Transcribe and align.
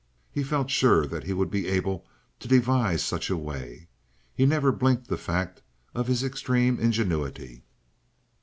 He 0.31 0.41
felt 0.41 0.71
sure 0.71 1.05
that 1.05 1.25
he 1.25 1.33
would 1.33 1.51
be 1.51 1.67
able 1.67 2.07
to 2.39 2.47
devise 2.47 3.03
such 3.03 3.29
a 3.29 3.37
way. 3.37 3.87
He 4.33 4.47
never 4.47 4.71
blinked 4.71 5.09
the 5.09 5.15
fact 5.15 5.61
of 5.93 6.07
his 6.07 6.23
extreme 6.23 6.79
ingenuity. 6.79 7.61